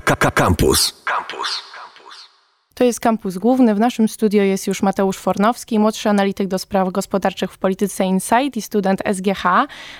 [0.00, 0.92] Campus.
[1.04, 1.62] Campus.
[2.78, 3.74] To jest kampus główny.
[3.74, 8.56] W naszym studio jest już Mateusz Fornowski, młodszy analityk do spraw gospodarczych w polityce Insight
[8.56, 9.42] i student SGH.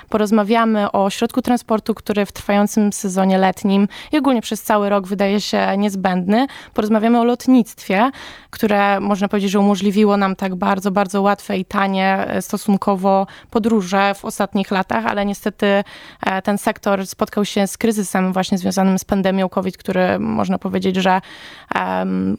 [0.09, 5.41] Porozmawiamy o środku transportu, który w trwającym sezonie letnim i ogólnie przez cały rok wydaje
[5.41, 6.47] się niezbędny.
[6.75, 8.11] Porozmawiamy o lotnictwie,
[8.51, 14.15] które można powiedzieć, że umożliwiło nam tak bardzo, bardzo łatwe i tanie e, stosunkowo podróże
[14.15, 15.67] w ostatnich latach, ale niestety
[16.27, 20.97] e, ten sektor spotkał się z kryzysem właśnie związanym z pandemią COVID, który można powiedzieć,
[20.97, 21.21] że
[21.75, 22.37] um,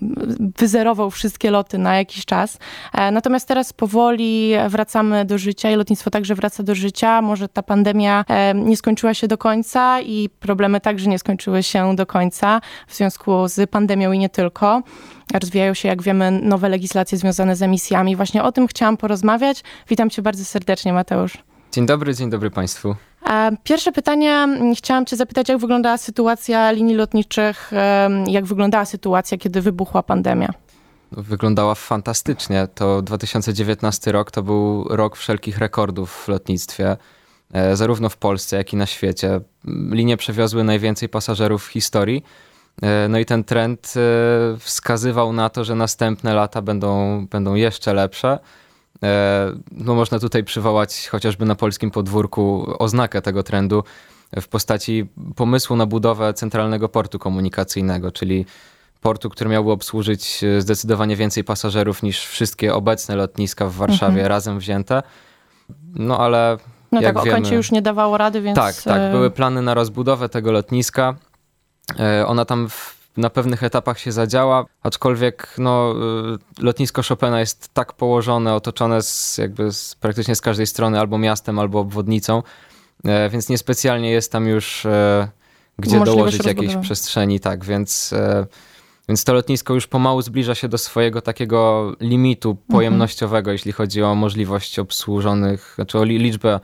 [0.58, 2.58] wyzerował wszystkie loty na jakiś czas.
[2.94, 7.22] E, natomiast teraz powoli wracamy do życia i lotnictwo także wraca do życia.
[7.22, 11.96] Może ta pandemia e, nie skończyła się do końca i problemy także nie skończyły się
[11.96, 14.82] do końca w związku z pandemią i nie tylko.
[15.34, 18.16] Rozwijają się, jak wiemy, nowe legislacje związane z emisjami.
[18.16, 19.64] Właśnie o tym chciałam porozmawiać.
[19.90, 21.49] Witam cię bardzo serdecznie, Mateusz.
[21.72, 22.96] Dzień dobry, dzień dobry Państwu.
[23.64, 27.72] Pierwsze pytanie, chciałam Cię zapytać, jak wyglądała sytuacja linii lotniczych,
[28.28, 30.54] jak wyglądała sytuacja, kiedy wybuchła pandemia?
[31.12, 32.68] Wyglądała fantastycznie.
[32.76, 36.98] To 2019 rok to był rok wszelkich rekordów w lotnictwie,
[37.54, 39.42] e, zarówno w Polsce, jak i na świecie.
[39.92, 42.24] Linie przewiozły najwięcej pasażerów w historii.
[42.82, 47.94] E, no i ten trend e, wskazywał na to, że następne lata będą, będą jeszcze
[47.94, 48.40] lepsze.
[49.04, 53.84] E, no można tutaj przywołać chociażby na polskim podwórku oznakę tego trendu
[54.42, 58.46] w postaci pomysłu na budowę centralnego portu komunikacyjnego, czyli
[59.02, 64.28] portu, który miałby obsłużyć e, zdecydowanie więcej pasażerów niż wszystkie obecne lotniska w Warszawie mhm.
[64.28, 65.04] razem wzięte.
[65.96, 66.58] No ale.
[66.92, 68.56] No jak tak, wiemy, Okęcie już nie dawało rady, więc.
[68.56, 68.98] Tak, tak.
[68.98, 71.16] E, były plany na rozbudowę tego lotniska.
[72.26, 75.96] Ona tam w na pewnych etapach się zadziała, aczkolwiek no,
[76.60, 81.18] y, lotnisko Chopina jest tak położone, otoczone z, jakby z, praktycznie z każdej strony albo
[81.18, 82.44] miastem, albo obwodnicą,
[83.06, 85.28] e, więc niespecjalnie jest tam już e,
[85.78, 88.46] gdzie dołożyć jakiejś przestrzeni, tak, więc, e,
[89.10, 92.68] więc to lotnisko już pomału zbliża się do swojego takiego limitu mhm.
[92.68, 93.54] pojemnościowego, mhm.
[93.54, 96.60] jeśli chodzi o możliwość obsłużonych, znaczy o liczbę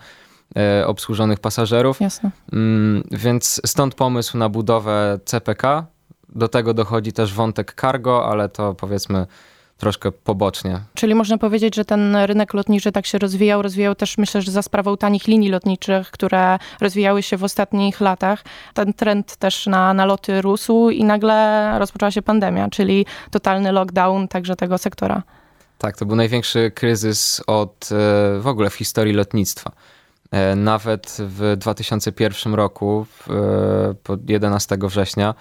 [0.86, 2.00] obsłużonych pasażerów.
[2.02, 2.32] Jasne.
[2.54, 5.86] Mm, więc stąd pomysł na budowę CPK,
[6.30, 9.28] do tego dochodzi też wątek cargo, ale to powiedzmy
[9.78, 10.80] troszkę pobocznie.
[10.94, 14.62] Czyli można powiedzieć, że ten rynek lotniczy tak się rozwijał, rozwijał też myślę, że za
[14.62, 18.44] sprawą tanich linii lotniczych, które rozwijały się w ostatnich latach.
[18.74, 24.28] Ten trend też na, na loty rósł i nagle rozpoczęła się pandemia, czyli totalny lockdown
[24.28, 25.24] także tego sektora.
[25.78, 29.72] Tak, to był największy kryzys od e, w ogóle w historii lotnictwa.
[30.32, 33.06] E, nawet w 2001 roku,
[34.28, 35.34] 11 września,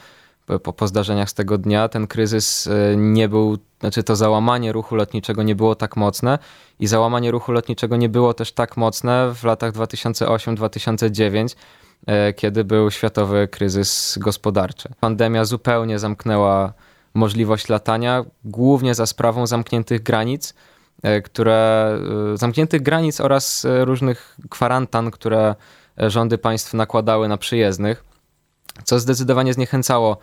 [0.62, 4.96] po, po zdarzeniach z tego dnia ten kryzys e, nie był, znaczy to załamanie ruchu
[4.96, 6.38] lotniczego nie było tak mocne
[6.80, 11.56] i załamanie ruchu lotniczego nie było też tak mocne w latach 2008-2009,
[12.06, 14.88] e, kiedy był światowy kryzys gospodarczy.
[15.00, 16.72] Pandemia zupełnie zamknęła
[17.14, 20.54] możliwość latania, głównie za sprawą zamkniętych granic,
[21.02, 21.90] e, które
[22.34, 25.54] zamkniętych granic oraz różnych kwarantan, które
[25.96, 28.13] rządy państw nakładały na przyjezdnych
[28.84, 30.18] co zdecydowanie zniechęcało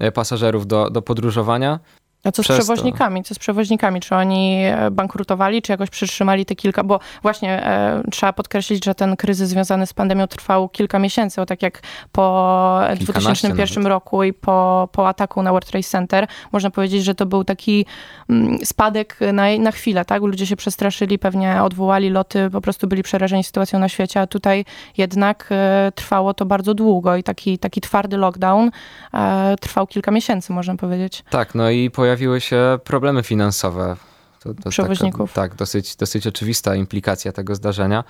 [0.00, 1.80] e, pasażerów do, do podróżowania.
[2.24, 3.24] A co z przewoźnikami?
[3.24, 4.00] Co z przewoźnikami?
[4.00, 6.84] Czy oni e, bankrutowali, czy jakoś przytrzymali te kilka?
[6.84, 11.46] Bo właśnie e, trzeba podkreślić, że ten kryzys związany z pandemią trwał kilka miesięcy, o
[11.46, 11.80] tak jak
[12.12, 13.88] po 2001 nawet.
[13.88, 16.26] roku i po, po ataku na World Trade Center.
[16.52, 17.86] Można powiedzieć, że to był taki
[18.30, 20.22] mm, spadek na, na chwilę, tak?
[20.22, 24.64] Ludzie się przestraszyli, pewnie odwołali loty, po prostu byli przerażeni sytuacją na świecie, a tutaj
[24.96, 28.70] jednak e, trwało to bardzo długo i taki, taki twardy lockdown
[29.14, 31.24] e, trwał kilka miesięcy, można powiedzieć.
[31.30, 33.96] Tak, no i pojawił pojawiły się problemy finansowe.
[34.40, 35.32] To, to Przewoźników.
[35.32, 38.04] Taka, tak, dosyć, dosyć oczywista implikacja tego zdarzenia.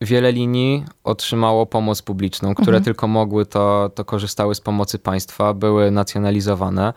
[0.00, 2.84] Wiele linii otrzymało pomoc publiczną, które mhm.
[2.84, 6.92] tylko mogły, to, to korzystały z pomocy państwa, były nacjonalizowane.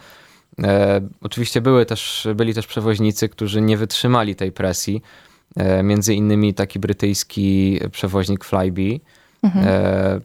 [0.63, 5.01] E, oczywiście były też, byli też przewoźnicy, którzy nie wytrzymali tej presji.
[5.55, 8.99] E, między innymi taki brytyjski przewoźnik Flybe,
[9.43, 9.67] mhm.
[9.67, 10.21] e,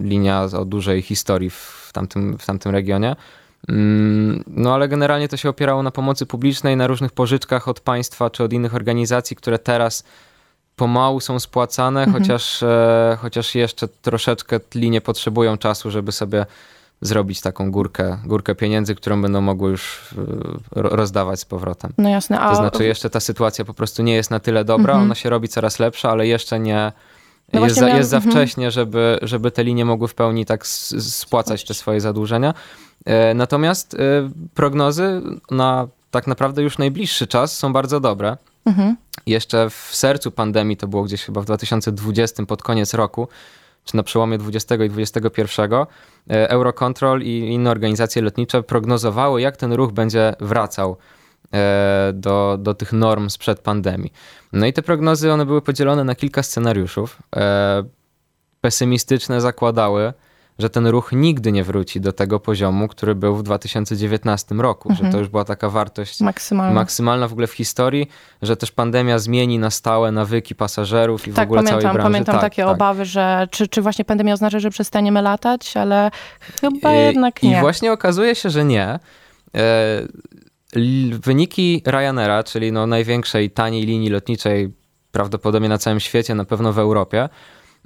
[0.00, 3.16] linia o dużej historii w tamtym, w tamtym regionie.
[3.68, 8.30] Mm, no ale generalnie to się opierało na pomocy publicznej, na różnych pożyczkach od państwa
[8.30, 10.04] czy od innych organizacji, które teraz
[10.76, 12.22] pomału są spłacane, mhm.
[12.22, 16.46] chociaż, e, chociaż jeszcze troszeczkę linie potrzebują czasu, żeby sobie
[17.00, 20.14] zrobić taką górkę, górkę pieniędzy, którą będą mogły już
[20.76, 21.92] e, rozdawać z powrotem.
[21.98, 22.40] No jasne.
[22.40, 22.50] A...
[22.50, 25.04] To znaczy jeszcze ta sytuacja po prostu nie jest na tyle dobra, mhm.
[25.04, 26.92] ona się robi coraz lepsza, ale jeszcze nie,
[27.52, 27.98] no jest, za, miałam...
[27.98, 28.34] jest za mhm.
[28.34, 32.54] wcześnie, żeby, żeby te linie mogły w pełni tak spłacać te swoje zadłużenia.
[33.04, 33.98] E, natomiast e,
[34.54, 38.36] prognozy na tak naprawdę już najbliższy czas są bardzo dobre.
[38.64, 38.96] Mhm.
[39.26, 43.28] Jeszcze w sercu pandemii, to było gdzieś chyba w 2020, pod koniec roku,
[43.84, 45.70] czy na przełomie 20 i 21,
[46.28, 50.96] Eurocontrol i inne organizacje lotnicze prognozowały, jak ten ruch będzie wracał
[52.12, 54.12] do, do tych norm sprzed pandemii.
[54.52, 57.22] No i te prognozy, one były podzielone na kilka scenariuszów.
[58.60, 60.12] Pesymistyczne zakładały,
[60.58, 65.06] że ten ruch nigdy nie wróci do tego poziomu, który był w 2019 roku, mhm.
[65.06, 66.74] że to już była taka wartość maksymalna.
[66.74, 68.08] maksymalna w ogóle w historii,
[68.42, 72.12] że też pandemia zmieni na stałe nawyki pasażerów i tak, w ogóle pamiętam, całej branży.
[72.12, 72.74] Pamiętam tak, takie tak.
[72.74, 76.10] obawy, że czy, czy właśnie pandemia oznacza, że przestaniemy latać, ale
[76.60, 77.58] chyba I, jednak nie.
[77.58, 78.98] I właśnie okazuje się, że nie.
[81.12, 84.72] Wyniki Ryanaira, czyli no największej taniej linii lotniczej
[85.12, 87.28] prawdopodobnie na całym świecie, na pewno w Europie,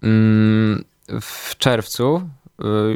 [0.03, 0.85] mm,
[1.21, 2.23] w czerwcu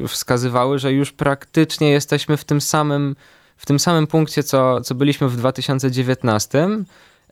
[0.04, 3.16] Y, wskazywały, że już praktycznie jesteśmy w tym samym,
[3.56, 6.68] w tym samym punkcie, co, co byliśmy w 2019,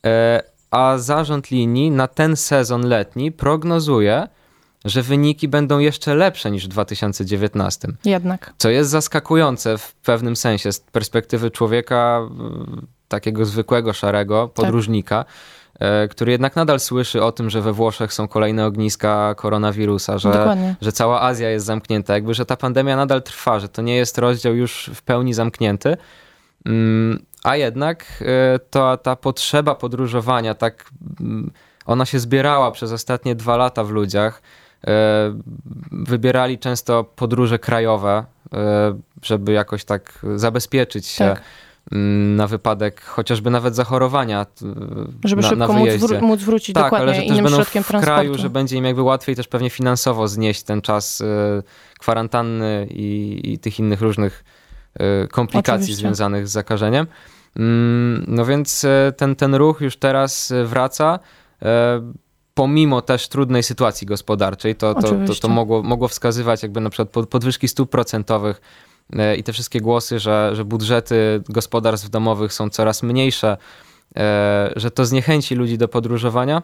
[0.06, 4.28] e, a zarząd linii na ten sezon letni prognozuje,
[4.84, 7.88] że wyniki będą jeszcze lepsze niż w 2019.
[8.04, 8.54] Jednak.
[8.58, 12.20] Co jest zaskakujące w pewnym sensie z perspektywy człowieka,
[13.08, 14.54] takiego zwykłego, szarego, tak.
[14.54, 15.25] podróżnika.
[15.25, 15.34] Tak
[16.10, 20.92] który jednak nadal słyszy o tym, że we Włoszech są kolejne ogniska koronawirusa, że, że
[20.92, 24.54] cała Azja jest zamknięta, jakby, że ta pandemia nadal trwa, że to nie jest rozdział
[24.54, 25.96] już w pełni zamknięty.
[26.66, 30.90] Mm, a jednak e, to, ta potrzeba podróżowania, tak,
[31.20, 31.50] mm,
[31.87, 34.42] ona się zbierała przez ostatnie dwa lata w ludziach.
[34.86, 35.40] E,
[35.92, 38.25] wybierali często podróże krajowe,
[39.22, 41.25] żeby jakoś tak zabezpieczyć się.
[41.25, 41.40] Tak
[41.92, 44.46] Mm, na wypadek chociażby nawet zachorowania
[45.25, 47.82] Żeby na, szybko na móc, wró- móc wrócić tak, dokładnie ale że innym będą środkiem
[47.82, 48.14] w transportu.
[48.20, 51.25] kraju, że będzie im jakby łatwiej też pewnie finansowo znieść ten czas y,
[51.98, 54.44] kwarantanny i, i tych innych różnych
[55.25, 56.00] y, komplikacji Oczywiście.
[56.00, 57.06] związanych z zakażeniem.
[57.56, 61.19] Mm, no więc ten, ten ruch już teraz wraca
[62.54, 67.26] pomimo też trudnej sytuacji gospodarczej, to, to, to, to, mogło, mogło wskazywać jakby na przykład
[67.26, 68.60] podwyżki stóp procentowych
[69.12, 73.56] E, i te wszystkie głosy, że, że budżety gospodarstw domowych są coraz mniejsze,
[74.16, 76.62] e, że to zniechęci ludzi do podróżowania.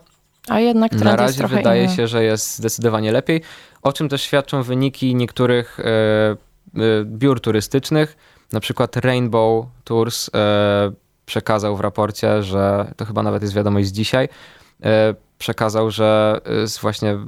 [0.48, 1.96] A jednak Na razie wydaje inny.
[1.96, 3.42] się, że jest zdecydowanie lepiej,
[3.82, 8.16] o czym też świadczą wyniki niektórych e, biur turystycznych.
[8.52, 10.30] Na przykład Rainbow Tours
[11.26, 14.28] przekazał w raporcie, że to chyba nawet jest wiadomość z dzisiaj,
[15.40, 16.40] przekazał, że
[16.80, 17.18] właśnie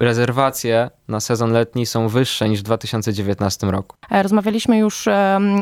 [0.00, 3.96] rezerwacje na sezon letni są wyższe niż w 2019 roku.
[4.10, 5.08] E, rozmawialiśmy już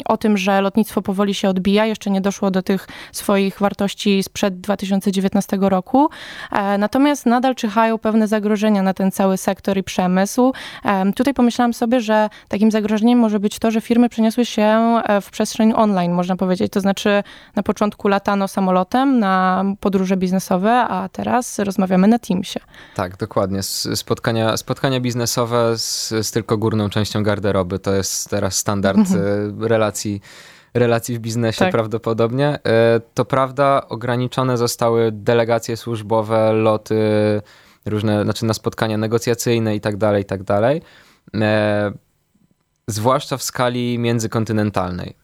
[0.04, 4.60] o tym, że lotnictwo powoli się odbija, jeszcze nie doszło do tych swoich wartości sprzed
[4.60, 6.08] 2019 roku.
[6.52, 10.52] E, natomiast nadal czyhają pewne zagrożenia na ten cały sektor i przemysł.
[11.16, 15.30] Tutaj pomyślałam sobie, że takim zagrożeniem może być to, że firmy przeniosły się e, w
[15.30, 16.72] przestrzeń online, można powiedzieć.
[16.72, 17.22] To znaczy
[17.56, 22.60] na początku latano samolotem na podróże biznesowe, a teraz rozmawiamy na Teamsie.
[22.94, 23.62] Tak, dokładnie.
[23.94, 25.35] Spotkania, spotkania biznesowe
[25.76, 27.78] z, z tylko górną częścią garderoby.
[27.78, 29.20] To jest teraz standard mhm.
[29.64, 30.20] e, relacji
[30.74, 31.72] relacji w biznesie tak.
[31.72, 32.58] prawdopodobnie.
[32.64, 36.96] E, to prawda, ograniczone zostały delegacje służbowe, loty,
[37.86, 40.82] różne, znaczy na spotkania negocjacyjne i tak dalej, i tak dalej.
[41.34, 41.92] E,
[42.86, 45.16] zwłaszcza w skali międzykontynentalnej.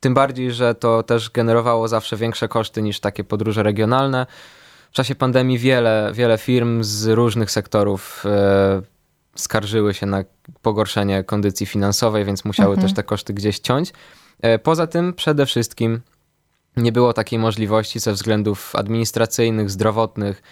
[0.00, 4.26] Tym bardziej, że to też generowało zawsze większe koszty niż takie podróże regionalne
[4.90, 8.82] w czasie pandemii wiele, wiele firm z różnych sektorów e,
[9.34, 10.24] skarżyły się na
[10.62, 12.88] pogorszenie kondycji finansowej, więc musiały mhm.
[12.88, 13.92] też te koszty gdzieś ciąć.
[14.40, 16.00] E, poza tym przede wszystkim
[16.76, 20.42] nie było takiej możliwości ze względów administracyjnych, zdrowotnych.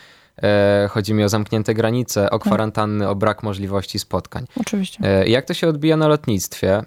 [0.43, 2.41] E, chodzi mi o zamknięte granice, o tak.
[2.41, 4.47] kwarantanny, o brak możliwości spotkań.
[4.61, 5.25] Oczywiście.
[5.27, 6.83] Jak to się odbija na lotnictwie?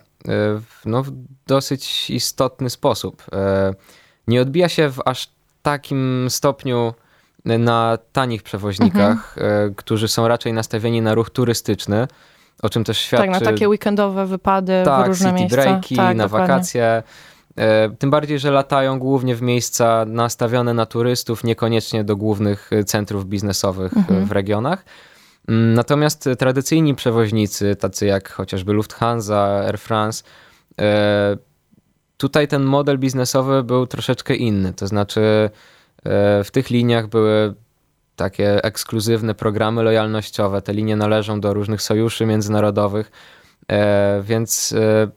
[0.86, 1.12] No, w
[1.48, 3.24] dosyć istotny sposób.
[4.28, 5.30] Nie odbija się w aż
[5.62, 6.94] takim stopniu
[7.46, 9.70] na tanich przewoźnikach, mhm.
[9.70, 12.08] E, którzy są raczej nastawieni na ruch turystyczny,
[12.62, 13.32] o czym też świadczy...
[13.32, 15.62] Tak, na takie weekendowe wypady tak, w różne city miejsca.
[15.62, 16.48] breaki, tak, na dokładnie.
[16.48, 17.04] wakacje.
[17.58, 23.26] E, tym bardziej, że latają głównie w miejsca nastawione na turystów, niekoniecznie do głównych centrów
[23.26, 24.26] biznesowych mhm.
[24.26, 24.86] w regionach.
[25.48, 30.24] Mm, natomiast tradycyjni przewoźnicy, tacy jak chociażby Lufthansa, Air France,
[30.82, 31.38] e,
[32.18, 34.74] tutaj ten model biznesowy był troszeczkę inny.
[34.74, 35.50] To znaczy, E,
[36.44, 37.54] w tych liniach były
[38.20, 40.62] takie ekskluzywne programy lojalnościowe.
[40.62, 43.12] Te linie należą do różnych sojuszy międzynarodowych,
[43.72, 45.08] e, więc e,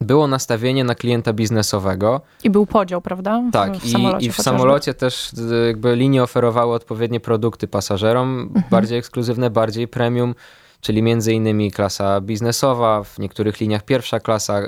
[0.00, 2.20] było nastawienie na klienta biznesowego.
[2.44, 3.42] I był podział, prawda?
[3.48, 5.30] W, tak, w i, i, w samolocie też
[5.66, 8.64] jakby linie oferowały odpowiednie produkty pasażerom, mhm.
[8.70, 10.34] bardziej ekskluzywne, bardziej premium,
[10.80, 14.60] czyli między innymi klasa biznesowa, w niektórych liniach pierwsza klasa,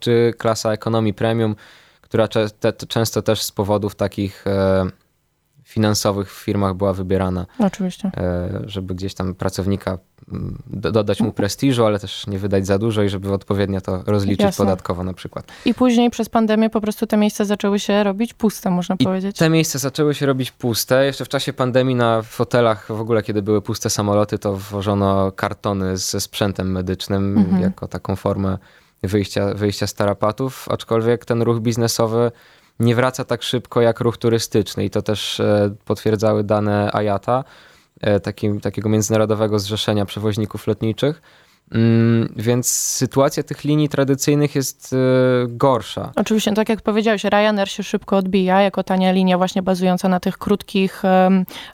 [0.00, 1.56] czy klasa ekonomii premium
[2.08, 2.28] która
[2.88, 4.86] często też z powodów takich e,
[5.64, 7.46] finansowych w firmach była wybierana.
[7.58, 8.10] Oczywiście.
[8.66, 9.98] Żeby gdzieś tam pracownika
[10.66, 14.64] dodać mu prestiżu, ale też nie wydać za dużo i żeby odpowiednio to rozliczyć Jasne.
[14.64, 15.52] podatkowo na przykład.
[15.64, 19.36] I później przez pandemię po prostu te miejsca zaczęły się robić puste, można I powiedzieć.
[19.36, 21.04] Te miejsca zaczęły się robić puste.
[21.04, 25.96] Jeszcze w czasie pandemii na fotelach, w ogóle kiedy były puste samoloty, to włożono kartony
[25.96, 27.62] ze sprzętem medycznym mhm.
[27.62, 28.58] jako taką formę
[29.02, 32.32] wyjścia, wyjścia z tarapatów, aczkolwiek ten ruch biznesowy
[32.80, 37.44] nie wraca tak szybko jak ruch turystyczny i to też e, potwierdzały dane IATA,
[38.00, 41.22] e, takim, takiego międzynarodowego zrzeszenia przewoźników lotniczych
[42.36, 44.96] więc sytuacja tych linii tradycyjnych jest e,
[45.48, 46.12] gorsza.
[46.16, 50.38] Oczywiście, tak jak powiedziałeś, Ryanair się szybko odbija jako tania linia właśnie bazująca na tych
[50.38, 51.02] krótkich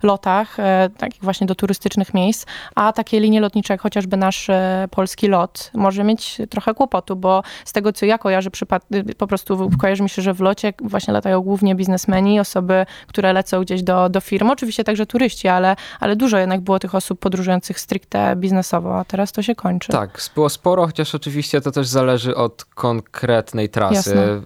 [0.02, 4.88] lotach, e, takich właśnie do turystycznych miejsc, a takie linie lotnicze jak chociażby nasz e,
[4.90, 8.50] polski lot może mieć trochę kłopotu, bo z tego co ja kojarzę,
[8.94, 13.32] y, po prostu kojarzy mi się, że w locie właśnie latają głównie biznesmeni, osoby, które
[13.32, 17.20] lecą gdzieś do, do firm, oczywiście także turyści, ale, ale dużo jednak było tych osób
[17.20, 19.83] podróżujących stricte biznesowo, a teraz to się kończy.
[19.92, 23.94] Tak, było sporo, chociaż oczywiście to też zależy od konkretnej trasy.
[23.94, 24.40] Jasne.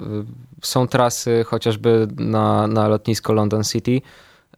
[0.63, 4.01] Są trasy chociażby na, na lotnisko London City,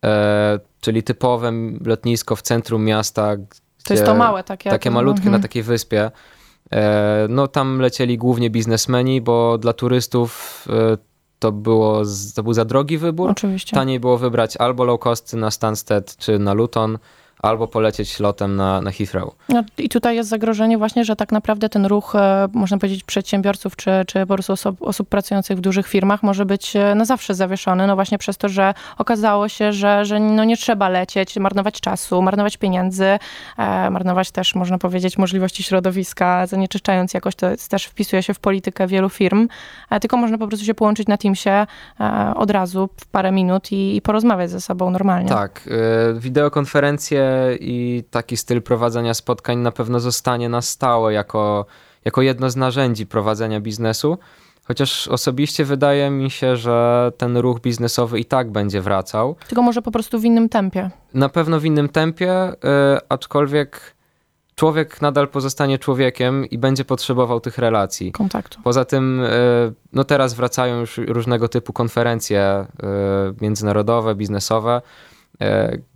[0.05, 1.53] e, czyli typowe
[1.85, 3.37] lotnisko w centrum miasta.
[3.85, 4.71] To jest to małe takie.
[4.71, 5.33] Takie malutkie mhm.
[5.33, 6.11] na takiej wyspie.
[6.73, 10.99] E, no tam lecieli głównie biznesmeni, bo dla turystów e,
[11.39, 12.03] to, było,
[12.35, 13.31] to był za drogi wybór.
[13.31, 13.77] Oczywiście.
[13.77, 16.99] Taniej było wybrać albo low cost na Stansted czy na Luton
[17.43, 19.35] albo polecieć lotem na, na Heathrow.
[19.49, 23.77] No I tutaj jest zagrożenie właśnie, że tak naprawdę ten ruch, e, można powiedzieć, przedsiębiorców
[23.77, 27.35] czy, czy po prostu osób, osób pracujących w dużych firmach może być e, na zawsze
[27.35, 31.81] zawieszony, no właśnie przez to, że okazało się, że, że no nie trzeba lecieć, marnować
[31.81, 33.05] czasu, marnować pieniędzy,
[33.59, 38.87] e, marnować też, można powiedzieć, możliwości środowiska, zanieczyszczając jakoś, to też wpisuje się w politykę
[38.87, 39.49] wielu firm,
[39.91, 41.67] e, tylko można po prostu się połączyć na Teamsie e,
[42.37, 45.29] od razu w parę minut i, i porozmawiać ze sobą normalnie.
[45.29, 45.69] Tak,
[46.17, 47.30] e, wideokonferencje
[47.61, 51.67] i taki styl prowadzenia spotkań na pewno zostanie na stałe jako,
[52.05, 54.19] jako jedno z narzędzi prowadzenia biznesu.
[54.65, 59.37] Chociaż osobiście wydaje mi się, że ten ruch biznesowy i tak będzie wracał.
[59.49, 60.91] Tylko może po prostu w innym tempie.
[61.15, 63.95] Na pewno w innym tempie, yy, aczkolwiek
[64.55, 68.13] człowiek nadal pozostanie człowiekiem i będzie potrzebował tych relacji.
[68.13, 68.59] Kontaktu.
[68.65, 72.89] Poza tym, yy, no teraz wracają już różnego typu konferencje yy,
[73.41, 74.83] międzynarodowe, biznesowe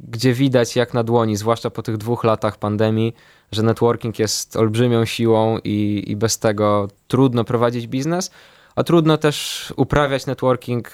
[0.00, 3.14] gdzie widać jak na dłoni, zwłaszcza po tych dwóch latach pandemii,
[3.52, 8.30] że networking jest olbrzymią siłą i, i bez tego trudno prowadzić biznes,
[8.76, 10.90] a trudno też uprawiać networking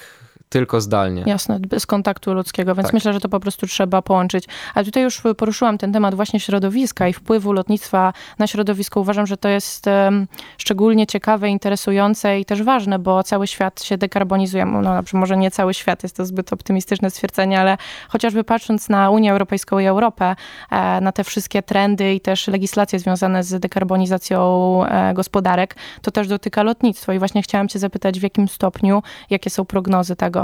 [0.51, 1.23] tylko zdalnie.
[1.25, 2.93] Jasne, bez kontaktu ludzkiego, więc tak.
[2.93, 4.45] myślę, że to po prostu trzeba połączyć.
[4.73, 8.99] Ale tutaj już poruszyłam ten temat właśnie środowiska i wpływu lotnictwa na środowisko.
[8.99, 10.27] Uważam, że to jest um,
[10.57, 14.65] szczególnie ciekawe, interesujące i też ważne, bo cały świat się dekarbonizuje.
[14.65, 17.77] No, znaczy może nie cały świat, jest to zbyt optymistyczne stwierdzenie, ale
[18.09, 20.35] chociażby patrząc na Unię Europejską i Europę,
[20.71, 24.39] e, na te wszystkie trendy i też legislacje związane z dekarbonizacją
[24.85, 27.13] e, gospodarek, to też dotyka lotnictwo.
[27.13, 30.40] I właśnie chciałam cię zapytać, w jakim stopniu, jakie są prognozy tego,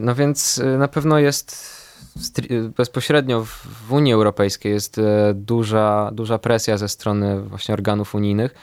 [0.00, 1.78] no więc e, na pewno jest
[2.76, 8.54] bezpośrednio w Unii Europejskiej jest e, duża, duża presja ze strony właśnie organów unijnych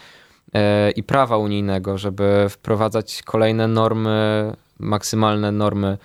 [0.96, 5.98] i prawa unijnego, żeby wprowadzać kolejne normy, maksymalne normy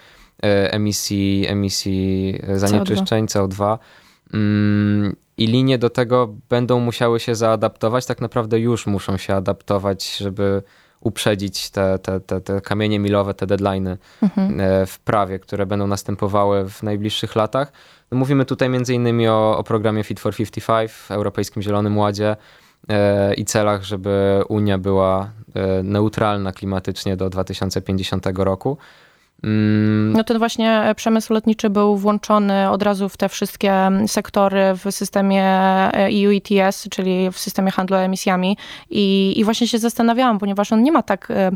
[0.43, 3.49] emisji, emisji zanieczyszczeń CO2.
[3.49, 3.79] CO2.
[4.35, 10.17] Mm, I linie do tego będą musiały się zaadaptować, tak naprawdę już muszą się adaptować,
[10.17, 10.63] żeby
[11.01, 14.61] uprzedzić te, te, te, te kamienie milowe, te deadlines mhm.
[14.61, 17.73] E, w prawie, które będą następowały w najbliższych latach.
[18.11, 22.37] No mówimy tutaj między innymi o, o programie Fit for 55, Europejskim Zielonym Ładzie
[22.89, 28.79] e, i celach, żeby Unia była e, neutralna klimatycznie do 2050 roku.
[29.45, 30.13] Mm.
[30.13, 35.45] No ten właśnie przemysł lotniczy był włączony od razu w te wszystkie sektory w systemie
[35.93, 38.57] EU ETS, czyli w systemie handlu emisjami
[38.91, 41.51] i, i właśnie się zastanawiałam, ponieważ on nie ma tak e,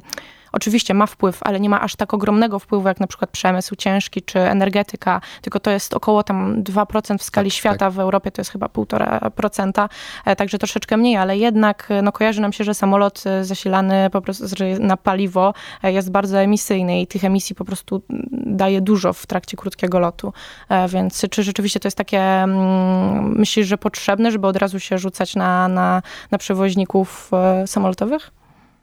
[0.54, 4.23] oczywiście ma wpływ, ale nie ma aż tak ogromnego wpływu jak na przykład przemysł ciężki
[4.23, 7.92] czy energetyka, tylko to jest około tam 2% w skali tak, świata, tak.
[7.92, 9.88] w Europie to jest chyba 1,5%,
[10.25, 14.20] e, także troszeczkę mniej, ale jednak no, kojarzy nam się, że samolot e, zasilany po
[14.20, 14.44] prostu
[14.80, 19.56] na paliwo e, jest bardzo emisyjny i tych emisji po prostu daje dużo w trakcie
[19.56, 20.32] krótkiego lotu.
[20.88, 25.37] Więc czy rzeczywiście to jest takie, mm, myślisz, że potrzebne, żeby od razu się rzucać
[25.37, 27.30] na, na, na przewoźników
[27.66, 28.30] samolotowych?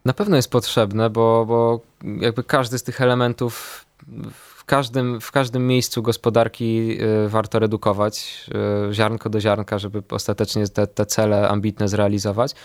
[0.05, 1.79] Na pewno jest potrzebne, bo, bo
[2.19, 3.85] jakby każdy z tych elementów
[4.33, 8.45] w każdym, w każdym miejscu gospodarki y, warto redukować
[8.89, 12.55] y, ziarnko do ziarnka, żeby ostatecznie te, te cele ambitne zrealizować.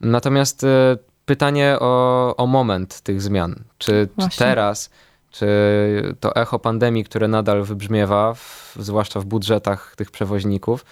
[0.00, 0.66] Natomiast y,
[1.24, 3.64] pytanie o, o moment tych zmian.
[3.78, 4.90] Czy, czy teraz
[5.30, 5.46] czy
[6.20, 10.84] to echo pandemii, które nadal wybrzmiewa, w, zwłaszcza w budżetach tych przewoźników,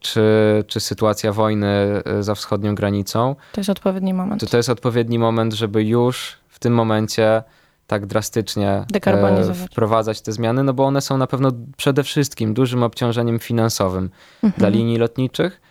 [0.00, 0.22] czy,
[0.66, 1.66] czy sytuacja wojny
[2.04, 3.36] e, za wschodnią granicą.
[3.52, 4.40] To jest odpowiedni moment.
[4.40, 7.42] To, to jest odpowiedni moment, żeby już w tym momencie
[7.86, 12.82] tak drastycznie e, wprowadzać te zmiany, no bo one są na pewno przede wszystkim dużym
[12.82, 14.10] obciążeniem finansowym
[14.42, 14.52] mhm.
[14.58, 15.69] dla linii lotniczych E,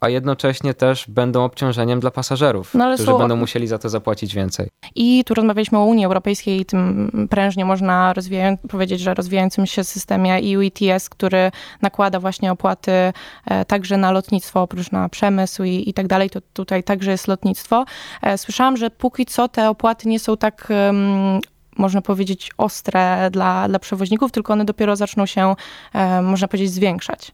[0.00, 3.18] a jednocześnie też będą obciążeniem dla pasażerów, no, którzy są...
[3.18, 4.68] będą musieli za to zapłacić więcej.
[4.94, 8.14] I tu rozmawialiśmy o Unii Europejskiej i tym prężnie można
[8.68, 11.50] powiedzieć, że rozwijającym się systemie EU ETS, który
[11.82, 12.92] nakłada właśnie opłaty
[13.46, 17.28] e, także na lotnictwo, oprócz na przemysł i, i tak dalej, to tutaj także jest
[17.28, 17.84] lotnictwo.
[18.22, 21.40] E, słyszałam, że póki co te opłaty nie są tak um,
[21.76, 25.54] można powiedzieć, ostre dla, dla przewoźników, tylko one dopiero zaczną się,
[26.22, 27.32] można powiedzieć, zwiększać.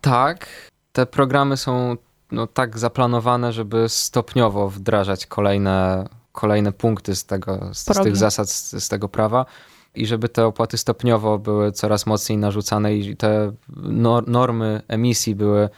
[0.00, 0.48] Tak,
[0.96, 1.96] te programy są
[2.32, 8.50] no, tak zaplanowane, żeby stopniowo wdrażać kolejne, kolejne punkty z, tego, z, z tych zasad,
[8.50, 9.46] z, z, tego prawa
[9.94, 13.52] i żeby te opłaty stopniowo były coraz mocniej narzucane i te
[14.26, 15.68] normy emisji były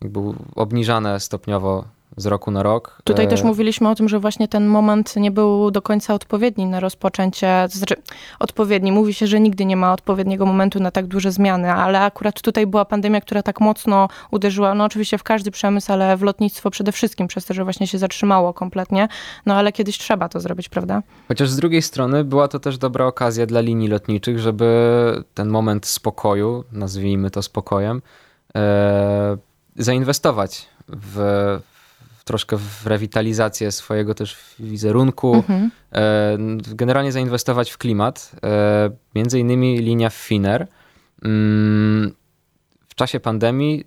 [0.00, 0.20] jakby
[0.54, 1.84] obniżane stopniowo
[2.16, 2.98] z roku na rok.
[3.04, 6.66] Tutaj też e, mówiliśmy o tym, że właśnie ten moment nie był do końca odpowiedni
[6.66, 7.94] na rozpoczęcie, to znaczy
[8.38, 8.92] odpowiedni.
[8.92, 12.66] Mówi się, że nigdy nie ma odpowiedniego momentu na tak duże zmiany, ale akurat tutaj
[12.66, 16.92] była pandemia, która tak mocno uderzyła, no oczywiście w każdy przemysł, ale w lotnictwo przede
[16.92, 19.08] wszystkim, przez to, że właśnie się zatrzymało kompletnie,
[19.46, 21.02] no ale kiedyś trzeba to zrobić, prawda?
[21.28, 24.64] Chociaż z drugiej strony była to też dobra okazja dla linii lotniczych, żeby
[25.34, 28.02] ten moment spokoju, nazwijmy to spokojem,
[28.56, 29.36] e,
[29.76, 31.58] zainwestować w
[32.24, 35.70] troszkę w rewitalizację swojego też wizerunku, mhm.
[35.92, 36.38] E,
[36.74, 38.32] generalnie zainwestować w klimat.
[38.44, 40.66] E, między innymi linia Finer
[41.24, 42.14] mm,
[42.88, 43.84] w czasie pandemii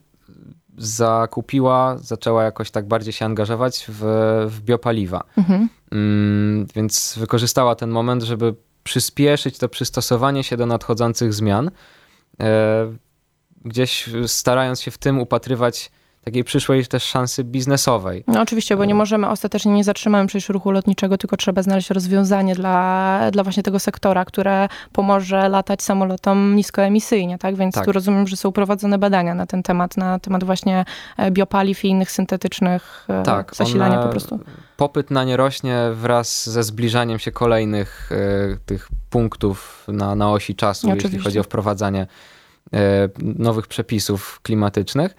[0.77, 4.01] zakupiła, zaczęła jakoś tak bardziej się angażować w,
[4.49, 5.23] w biopaliwa.
[5.37, 5.69] Mhm.
[5.91, 11.71] Mm, więc wykorzystała ten moment, żeby przyspieszyć to przystosowanie się do nadchodzących zmian.
[12.39, 12.93] E,
[13.65, 15.91] gdzieś starając się w tym upatrywać
[16.27, 18.23] takiej przyszłej też szansy biznesowej.
[18.27, 22.55] No oczywiście, bo nie możemy, ostatecznie nie zatrzymamy przecież ruchu lotniczego, tylko trzeba znaleźć rozwiązanie
[22.55, 27.55] dla, dla właśnie tego sektora, które pomoże latać samolotom niskoemisyjnie, tak?
[27.55, 27.85] Więc tak.
[27.85, 30.85] tu rozumiem, że są prowadzone badania na ten temat, na temat właśnie
[31.17, 34.39] e, biopaliw i innych syntetycznych e, tak, zasilania po prostu.
[34.77, 40.55] Popyt na nie rośnie wraz ze zbliżaniem się kolejnych y, tych punktów na, na osi
[40.55, 42.07] czasu, jeśli chodzi o wprowadzanie
[42.73, 42.77] y,
[43.21, 45.15] nowych przepisów klimatycznych.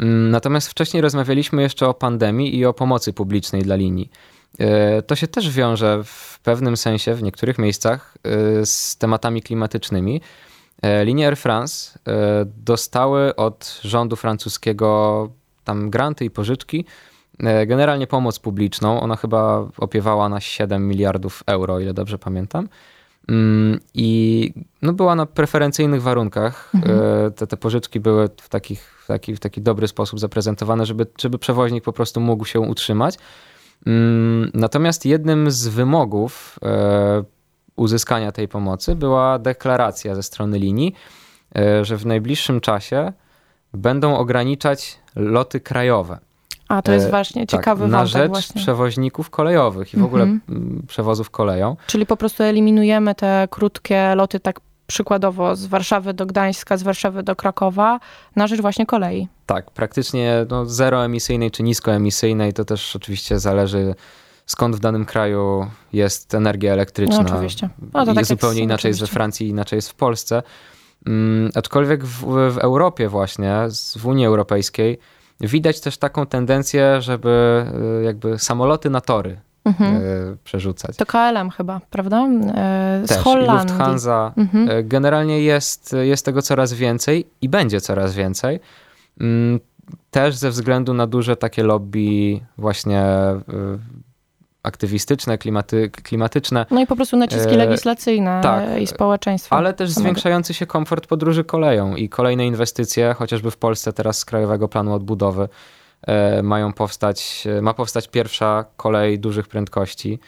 [0.00, 4.10] Mm, natomiast wcześniej rozmawialiśmy jeszcze o pandemii i o pomocy publicznej dla linii.
[4.58, 10.20] E, to się też wiąże w pewnym sensie w niektórych miejscach e, z tematami klimatycznymi.
[10.82, 11.98] E, linie Air France
[12.44, 15.30] dostały od rządu francuskiego
[15.64, 16.84] tam granty i pożyczki,
[17.66, 19.00] generalnie pomoc publiczną.
[19.00, 22.68] Ona chyba opiewała na 7 miliardów euro, ile dobrze pamiętam.
[23.30, 26.70] Mm, I no była na preferencyjnych warunkach.
[26.74, 27.32] Mhm.
[27.32, 31.84] Te, te pożyczki były w takich taki, w taki dobry sposób zaprezentowane, żeby, żeby przewoźnik
[31.84, 33.14] po prostu mógł się utrzymać.
[33.86, 37.24] Mm, natomiast jednym z wymogów e,
[37.76, 40.94] uzyskania tej pomocy była deklaracja ze strony linii,
[41.56, 43.12] e, że w najbliższym czasie
[43.72, 46.18] będą ograniczać loty krajowe.
[46.70, 48.62] A, to jest e, właśnie tak, ciekawy Na rzecz właśnie.
[48.62, 50.82] przewoźników kolejowych i w ogóle mhm.
[50.88, 51.76] przewozów koleją.
[51.86, 57.22] Czyli po prostu eliminujemy te krótkie loty tak przykładowo z Warszawy do Gdańska, z Warszawy
[57.22, 58.00] do Krakowa,
[58.36, 59.28] na rzecz właśnie kolei.
[59.46, 63.94] Tak, praktycznie no, zeroemisyjnej czy niskoemisyjnej, to też oczywiście zależy
[64.46, 67.22] skąd w danym kraju jest energia elektryczna.
[67.22, 67.68] No, oczywiście.
[67.92, 68.88] No, to tak zupełnie inaczej oczywiście.
[68.88, 70.42] jest we Francji, inaczej jest w Polsce.
[71.06, 73.54] Um, aczkolwiek w, w Europie właśnie,
[73.98, 74.98] w Unii Europejskiej,
[75.40, 77.64] widać też taką tendencję, żeby
[78.00, 79.96] y, jakby samoloty na tory mhm.
[79.96, 80.00] E,
[80.44, 80.96] przerzucać.
[80.96, 82.28] To KLM chyba, prawda?
[82.54, 83.68] E, z Też, Holandii.
[83.68, 84.32] Lufthansa.
[84.36, 84.88] Mhm.
[84.88, 88.60] Generalnie jest, jest tego coraz więcej i będzie coraz więcej.
[89.20, 89.60] Mm,
[90.10, 93.02] też ze względu na duże takie lobby właśnie
[94.62, 96.66] aktywistyczne, klimaty, klimatyczne.
[96.70, 99.56] No i po prostu naciski legislacyjne tak, i społeczeństwa.
[99.56, 104.24] Ale też zwiększający się komfort podróży koleją i kolejne inwestycje, chociażby w Polsce teraz z
[104.24, 105.48] Krajowego Planu Odbudowy
[106.06, 110.18] E, mają powstać, e, ma powstać pierwsza kolej dużych prędkości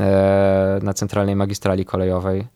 [0.00, 2.46] e, na centralnej magistrali kolejowej.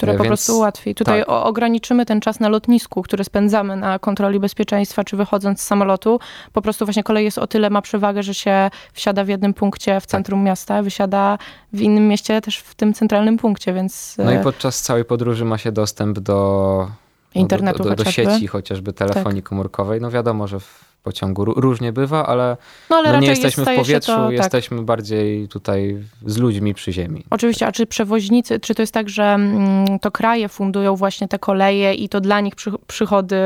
[0.00, 0.94] Które po prostu ułatwi.
[0.94, 1.28] Tutaj tak.
[1.28, 6.20] ograniczymy ten czas na lotnisku, który spędzamy na kontroli bezpieczeństwa, czy wychodząc z samolotu.
[6.52, 10.00] Po prostu właśnie kolej jest o tyle, ma przewagę, że się wsiada w jednym punkcie
[10.00, 10.10] w tak.
[10.10, 10.46] centrum tak.
[10.46, 11.38] miasta, wysiada
[11.72, 14.14] w innym mieście też w tym centralnym punkcie, więc...
[14.18, 16.88] No i podczas całej podróży ma się dostęp do...
[17.34, 19.48] Internetu do, do, do, do sieci, chociażby telefonii tak.
[19.48, 20.00] komórkowej.
[20.00, 21.44] No wiadomo, że w pociągu.
[21.44, 22.56] Różnie bywa, ale,
[22.90, 24.32] no, ale no nie jesteśmy jest, w powietrzu, to, tak.
[24.32, 27.24] jesteśmy bardziej tutaj z ludźmi przy ziemi.
[27.30, 31.38] Oczywiście, a czy przewoźnicy, czy to jest tak, że mm, to kraje fundują właśnie te
[31.38, 32.54] koleje i to dla nich
[32.86, 33.36] przychody,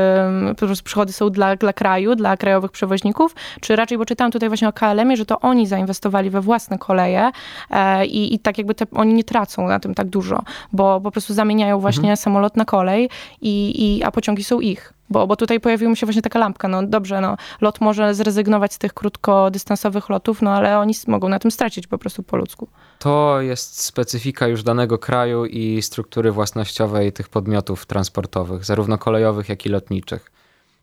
[0.49, 4.49] po prostu przychody są dla, dla kraju, dla krajowych przewoźników, czy raczej, bo czytałam tutaj
[4.49, 7.31] właśnie o KLM-ie, że to oni zainwestowali we własne koleje
[7.69, 11.11] e, i, i tak jakby te, oni nie tracą na tym tak dużo, bo po
[11.11, 12.17] prostu zamieniają właśnie mhm.
[12.17, 13.09] samolot na kolej,
[13.41, 14.94] i, i, a pociągi są ich.
[15.09, 16.67] Bo, bo tutaj pojawiła mi się właśnie taka lampka.
[16.67, 21.39] No dobrze, no, lot może zrezygnować z tych krótkodystansowych lotów, no ale oni mogą na
[21.39, 22.67] tym stracić po prostu po ludzku.
[22.99, 29.65] To jest specyfika już danego kraju i struktury własnościowej tych podmiotów transportowych, zarówno kolejowych, jak
[29.65, 30.31] i lotniczych.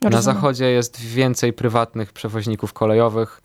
[0.00, 0.18] Rozumiem.
[0.18, 3.42] Na zachodzie jest więcej prywatnych przewoźników kolejowych.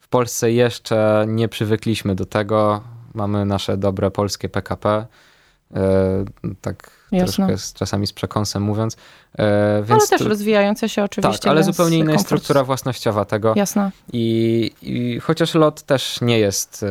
[0.00, 2.82] W Polsce jeszcze nie przywykliśmy do tego.
[3.14, 5.06] Mamy nasze dobre polskie PKP.
[5.74, 6.24] E,
[6.60, 7.46] tak Jasne.
[7.46, 8.96] troszkę z, czasami z przekąsem mówiąc.
[9.38, 11.38] E, ale też tu, rozwijające się oczywiście.
[11.38, 13.52] Tak, ale zupełnie inna jest struktura własnościowa tego.
[13.56, 13.90] Jasne.
[14.12, 16.86] I, I, chociaż lot też nie jest e,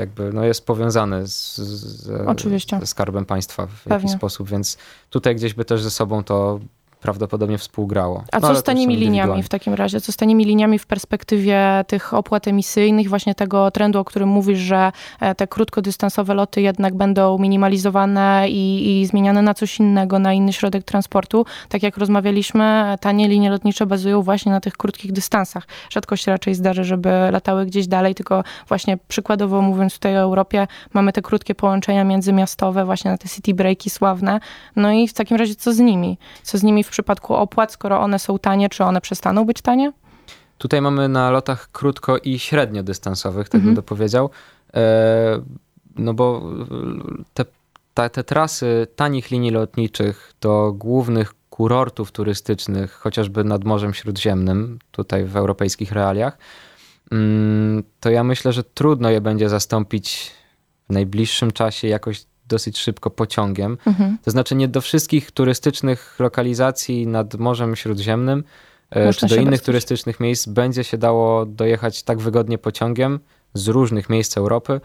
[0.00, 3.96] jakby, no jest powiązany z, z, ze skarbem państwa w Pewnie.
[3.96, 4.78] jakiś sposób, więc
[5.10, 6.60] tutaj gdzieś by też ze sobą to
[7.04, 8.24] prawdopodobnie współgrało.
[8.32, 10.00] A no, co z tanimi liniami w takim razie?
[10.00, 14.58] Co z tanimi liniami w perspektywie tych opłat emisyjnych, właśnie tego trendu, o którym mówisz,
[14.58, 20.32] że e, te krótkodystansowe loty jednak będą minimalizowane i, i zmieniane na coś innego, na
[20.32, 21.46] inny środek transportu.
[21.68, 25.66] Tak jak rozmawialiśmy, tanie linie lotnicze bazują właśnie na tych krótkich dystansach.
[25.90, 30.66] Rzadko się raczej zdarzy, żeby latały gdzieś dalej, tylko właśnie przykładowo mówiąc tutaj o Europie,
[30.94, 34.40] mamy te krótkie połączenia międzymiastowe, właśnie na te city breaki sławne.
[34.76, 36.18] No i w takim razie co z nimi?
[36.42, 39.92] Co z nimi w przypadku opłat, skoro one są tanie, czy one przestaną być tanie?
[40.58, 43.74] Tutaj mamy na lotach krótko i średnio dystansowych, tak mhm.
[43.74, 44.30] bym to powiedział.
[44.74, 45.42] E,
[45.96, 46.42] no bo
[47.34, 47.44] te,
[47.94, 55.24] te, te trasy tanich linii lotniczych do głównych kurortów turystycznych, chociażby nad Morzem Śródziemnym, tutaj
[55.24, 56.38] w europejskich realiach,
[57.12, 60.30] mm, to ja myślę, że trudno je będzie zastąpić
[60.90, 63.78] w najbliższym czasie jakoś dosyć szybko pociągiem.
[63.86, 64.18] Mhm.
[64.22, 68.44] To znaczy nie do wszystkich turystycznych lokalizacji nad Morzem Śródziemnym
[68.90, 73.20] e, Można czy do innych turystycznych miejsc będzie się dało dojechać tak wygodnie pociągiem
[73.54, 74.80] z różnych miejsc Europy,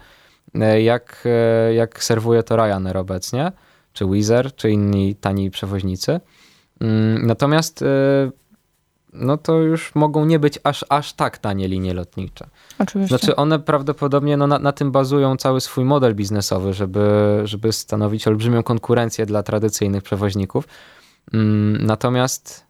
[0.56, 3.52] e, jak, e, jak serwuje to Ryanair obecnie,
[3.94, 6.20] czy Wizz Air, czy inni tani przewoźnicy.
[6.82, 7.84] Mm, natomiast
[9.14, 12.48] no to już mogą nie być aż, aż tak tanie linie lotnicze.
[12.80, 13.18] Oczywiście.
[13.18, 18.28] Znaczy one prawdopodobnie no, na, na tym bazują cały swój model biznesowy, żeby, żeby stanowić
[18.28, 20.68] olbrzymią konkurencję dla tradycyjnych przewoźników.
[21.34, 22.66] Mm, natomiast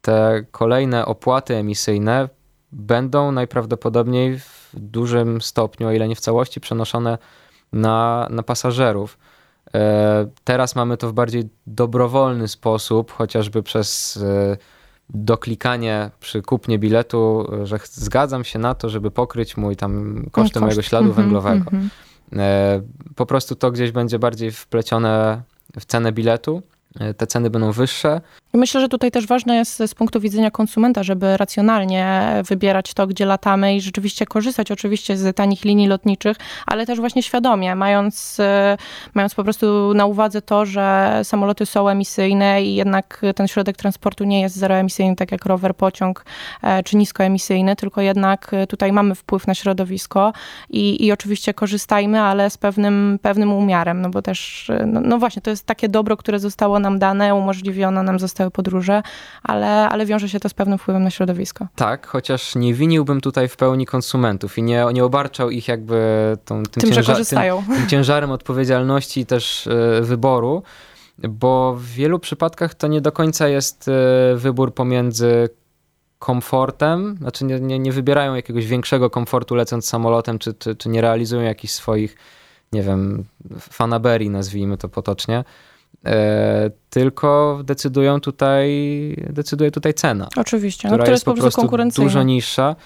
[0.00, 2.28] te kolejne opłaty emisyjne
[2.72, 7.18] będą najprawdopodobniej w dużym stopniu, o ile nie w całości, przenoszone
[7.72, 9.18] na, na pasażerów.
[9.74, 14.56] E, teraz mamy to w bardziej dobrowolny sposób, chociażby przez e,
[15.14, 20.60] doklikanie przy kupnie biletu, że zgadzam się na to, żeby pokryć mój tam koszty Koszt.
[20.60, 21.70] mojego śladu mm -hmm, węglowego.
[21.70, 22.82] Mm -hmm.
[23.16, 25.42] Po prostu to gdzieś będzie bardziej wplecione
[25.80, 26.62] w cenę biletu.
[27.00, 28.20] E, te ceny będą wyższe,
[28.54, 33.26] Myślę, że tutaj też ważne jest z punktu widzenia konsumenta, żeby racjonalnie wybierać to, gdzie
[33.26, 36.36] latamy i rzeczywiście korzystać oczywiście z tanich linii lotniczych,
[36.66, 38.76] ale też właśnie świadomie, mając, e,
[39.14, 44.24] mając po prostu na uwadze to, że samoloty są emisyjne i jednak ten środek transportu
[44.24, 46.24] nie jest zeroemisyjny, tak jak rower, pociąg
[46.62, 50.32] e, czy niskoemisyjny, tylko jednak tutaj mamy wpływ na środowisko
[50.70, 55.42] i, i oczywiście korzystajmy, ale z pewnym, pewnym umiarem, no bo też, no, no właśnie,
[55.42, 59.02] to jest takie dobro, które zostało nam dane, umożliwiono nam zostało całe podróże,
[59.42, 61.66] ale, ale wiąże się to z pewnym wpływem na środowisko.
[61.76, 65.98] Tak, chociaż nie winiłbym tutaj w pełni konsumentów i nie, nie obarczał ich jakby
[66.44, 70.62] tą, tym, tym, ciężar, tym, tym ciężarem odpowiedzialności i też e, wyboru,
[71.18, 75.48] bo w wielu przypadkach to nie do końca jest e, wybór pomiędzy
[76.18, 81.00] komfortem, znaczy nie, nie, nie wybierają jakiegoś większego komfortu lecąc samolotem, czy, czy, czy nie
[81.00, 82.16] realizują jakichś swoich,
[82.72, 83.24] nie wiem,
[83.60, 85.44] fanaberii, nazwijmy to potocznie,
[86.90, 88.70] tylko decydują tutaj,
[89.30, 90.28] decyduje tutaj cena.
[90.36, 92.76] Oczywiście, która, no, jest, po prostu dużo niższa.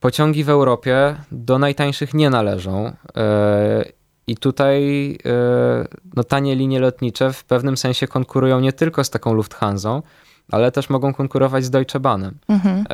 [0.00, 2.92] Pociągi w Europie do najtańszych nie należą.
[3.16, 3.84] E,
[4.26, 5.86] I tutaj e,
[6.16, 10.02] no, tanie linie lotnicze w pewnym sensie konkurują nie tylko z taką Lufthansą,
[10.50, 12.38] ale też mogą konkurować z Deutsche Bahnem.
[12.48, 12.84] Mhm.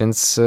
[0.00, 0.40] Więc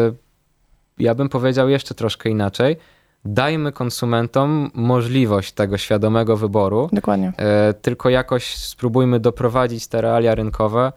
[0.97, 2.77] ja bym powiedział jeszcze troszkę inaczej
[3.25, 6.89] dajmy konsumentom możliwość tego świadomego wyboru.
[6.93, 7.33] Dokładnie.
[7.37, 10.91] E, tylko jakoś spróbujmy doprowadzić te realia rynkowe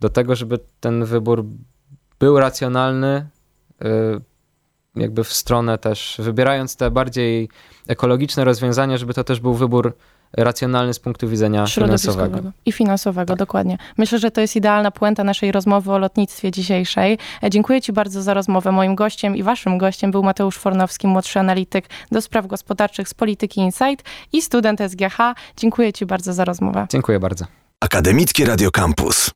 [0.00, 1.44] do tego, żeby ten wybór
[2.18, 3.26] był racjonalny,
[3.84, 3.88] e,
[4.96, 7.48] jakby w stronę też, wybierając te bardziej
[7.88, 9.96] ekologiczne rozwiązania, żeby to też był wybór
[10.32, 12.38] racjonalny z punktu widzenia finansowego.
[12.66, 13.38] I finansowego, tak.
[13.38, 13.78] dokładnie.
[13.98, 17.18] Myślę, że to jest idealna puenta naszej rozmowy o lotnictwie dzisiejszej.
[17.42, 18.72] E, dziękuję Ci bardzo za rozmowę.
[18.72, 23.60] Moim gościem i Waszym gościem był Mateusz Fornowski, młodszy analityk do spraw gospodarczych z Polityki
[23.60, 25.16] Insight i student SGH.
[25.56, 26.86] Dziękuję Ci bardzo za rozmowę.
[26.90, 27.44] Dziękuję bardzo.
[27.80, 29.35] Akademickie Radio Campus.